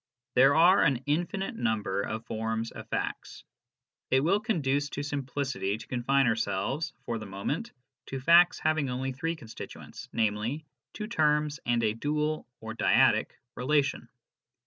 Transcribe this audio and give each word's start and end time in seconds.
There 0.33 0.55
are 0.55 0.81
an 0.81 1.03
infinite 1.05 1.53
number 1.55 2.01
of 2.01 2.25
forms 2.25 2.71
of 2.71 2.87
facts. 2.89 3.43
It 4.09 4.21
will 4.21 4.39
conduce 4.39 4.89
to 4.89 5.03
simplicity 5.03 5.77
to 5.77 5.87
confine 5.87 6.25
ourselves, 6.25 6.91
for 7.05 7.19
the 7.19 7.27
moment, 7.27 7.71
to 8.07 8.19
facts 8.19 8.57
having 8.57 8.89
only 8.89 9.11
three 9.11 9.35
constituents, 9.35 10.09
namely, 10.11 10.65
two 10.93 11.05
terms 11.05 11.59
and 11.67 11.83
a 11.83 11.93
dual 11.93 12.47
(or 12.61 12.73
dyadic) 12.73 13.33
relation. 13.53 14.09